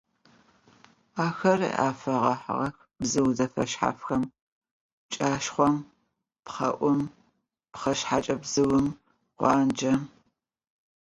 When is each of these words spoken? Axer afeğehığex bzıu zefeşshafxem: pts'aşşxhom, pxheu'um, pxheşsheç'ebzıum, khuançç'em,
Axer 1.25 1.59
afeğehığex 1.87 2.75
bzıu 2.99 3.27
zefeşshafxem: 3.37 4.23
pts'aşşxhom, 5.09 5.75
pxheu'um, 6.45 7.01
pxheşsheç'ebzıum, 7.73 8.85
khuançç'em, 9.37 10.01